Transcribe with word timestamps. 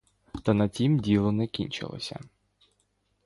Та 0.43 0.53
на 0.53 0.67
тім 0.67 0.99
діло 0.99 1.31
не 1.31 1.47
кінчилося. 1.47 2.19